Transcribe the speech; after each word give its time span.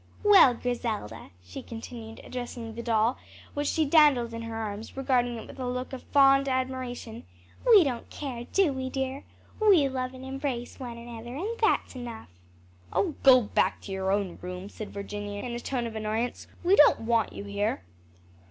"Well, 0.23 0.55
Griselda," 0.55 1.29
she 1.43 1.61
continued, 1.61 2.21
addressing 2.23 2.73
the 2.73 2.81
doll, 2.81 3.19
which 3.53 3.67
she 3.67 3.85
dandled 3.85 4.33
in 4.33 4.41
her 4.41 4.55
arms, 4.55 4.97
regarding 4.97 5.35
it 5.37 5.45
with 5.45 5.59
a 5.59 5.67
look 5.67 5.93
of 5.93 6.01
fond 6.01 6.49
admiration, 6.49 7.23
"we 7.67 7.83
don't 7.83 8.09
care, 8.09 8.45
do 8.51 8.73
we, 8.73 8.89
dear? 8.89 9.25
We 9.59 9.87
love 9.87 10.15
and 10.15 10.25
embrace 10.25 10.79
one 10.79 10.97
another, 10.97 11.35
and 11.35 11.49
that's 11.59 11.95
enough." 11.95 12.29
"Oh, 12.91 13.13
go 13.21 13.43
back 13.43 13.79
to 13.81 13.91
your 13.91 14.11
own 14.11 14.39
room," 14.41 14.69
said 14.69 14.89
Virginia 14.89 15.43
in 15.43 15.51
a 15.51 15.59
tone 15.59 15.85
of 15.85 15.95
annoyance, 15.95 16.47
"we 16.63 16.75
don't 16.75 17.01
want 17.01 17.31
you 17.33 17.43
here." 17.43 17.83